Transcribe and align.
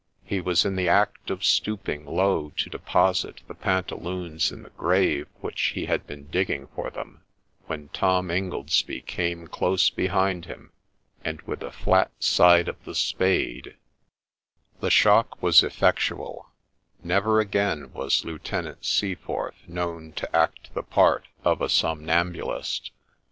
He 0.23 0.41
was 0.41 0.65
in 0.65 0.77
the 0.77 0.89
act 0.89 1.29
of 1.29 1.43
stooping 1.45 2.07
low 2.07 2.49
to 2.57 2.71
deposit 2.71 3.41
the 3.47 3.53
pantaloons 3.53 4.51
in 4.51 4.63
the 4.63 4.71
grave 4.71 5.27
which 5.41 5.73
he 5.75 5.85
had 5.85 6.07
been 6.07 6.25
digging 6.25 6.65
for 6.73 6.89
them, 6.89 7.21
when 7.67 7.89
Tom 7.89 8.31
Ingoldsby 8.31 9.01
came 9.01 9.47
close 9.47 9.91
behind 9.91 10.45
him, 10.45 10.71
and 11.23 11.39
with 11.43 11.59
the 11.59 11.71
flat 11.71 12.09
side 12.19 12.67
of 12.67 12.83
the 12.83 13.75
The 14.79 14.89
shock 14.89 15.39
was 15.39 15.61
effectual;— 15.61 16.49
never 17.03 17.39
again 17.39 17.93
was 17.93 18.25
Lieutenant 18.25 18.83
Seaforth 18.83 19.67
known 19.67 20.13
to 20.13 20.35
act 20.35 20.73
the 20.73 20.81
part 20.81 21.27
of 21.43 21.61
a 21.61 21.69
somn'ambulist. 21.69 22.89